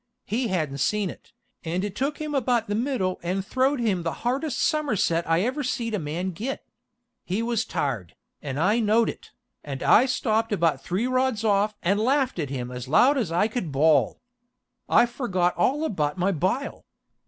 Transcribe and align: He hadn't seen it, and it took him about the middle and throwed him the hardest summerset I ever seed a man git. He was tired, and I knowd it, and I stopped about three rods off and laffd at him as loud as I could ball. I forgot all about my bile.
He 0.25 0.47
hadn't 0.47 0.79
seen 0.79 1.11
it, 1.11 1.31
and 1.63 1.83
it 1.83 1.95
took 1.95 2.17
him 2.17 2.33
about 2.33 2.65
the 2.67 2.73
middle 2.73 3.19
and 3.21 3.45
throwed 3.45 3.79
him 3.79 4.01
the 4.01 4.11
hardest 4.25 4.57
summerset 4.59 5.29
I 5.29 5.41
ever 5.41 5.61
seed 5.61 5.93
a 5.93 5.99
man 5.99 6.31
git. 6.31 6.65
He 7.23 7.43
was 7.43 7.65
tired, 7.65 8.15
and 8.41 8.59
I 8.59 8.79
knowd 8.79 9.09
it, 9.09 9.29
and 9.63 9.83
I 9.83 10.07
stopped 10.07 10.51
about 10.51 10.83
three 10.83 11.05
rods 11.05 11.43
off 11.43 11.75
and 11.83 11.99
laffd 11.99 12.41
at 12.41 12.49
him 12.49 12.71
as 12.71 12.87
loud 12.87 13.15
as 13.15 13.31
I 13.31 13.47
could 13.47 13.71
ball. 13.71 14.19
I 14.89 15.05
forgot 15.05 15.55
all 15.55 15.85
about 15.85 16.17
my 16.17 16.31
bile. 16.31 16.83